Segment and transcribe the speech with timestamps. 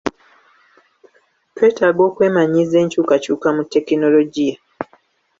[1.55, 4.55] Twetaaga okwemanyiiza enkyukakyuka mu tekinologiya.